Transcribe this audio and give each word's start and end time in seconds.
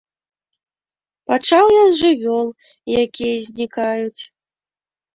Пачаў 1.33 1.65
я 1.81 1.85
з 1.91 1.95
жывёл, 2.07 2.47
якія 3.05 3.35
знікаюць. 3.53 4.23